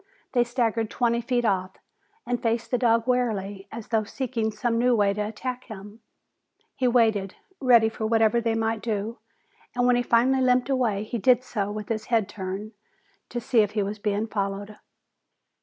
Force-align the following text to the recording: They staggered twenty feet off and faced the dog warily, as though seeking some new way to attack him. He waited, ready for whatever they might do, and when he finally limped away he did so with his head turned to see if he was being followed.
They 0.31 0.43
staggered 0.43 0.89
twenty 0.89 1.21
feet 1.21 1.45
off 1.45 1.73
and 2.25 2.41
faced 2.41 2.71
the 2.71 2.79
dog 2.79 3.05
warily, 3.05 3.67
as 3.71 3.89
though 3.89 4.03
seeking 4.03 4.49
some 4.51 4.79
new 4.79 4.95
way 4.95 5.13
to 5.13 5.21
attack 5.21 5.65
him. 5.65 5.99
He 6.75 6.87
waited, 6.87 7.35
ready 7.59 7.87
for 7.87 8.07
whatever 8.07 8.41
they 8.41 8.55
might 8.55 8.81
do, 8.81 9.19
and 9.75 9.85
when 9.85 9.95
he 9.95 10.01
finally 10.01 10.41
limped 10.41 10.69
away 10.71 11.03
he 11.03 11.19
did 11.19 11.43
so 11.43 11.71
with 11.71 11.89
his 11.89 12.05
head 12.05 12.27
turned 12.27 12.71
to 13.29 13.39
see 13.39 13.59
if 13.59 13.73
he 13.73 13.83
was 13.83 13.99
being 13.99 14.25
followed. 14.25 14.75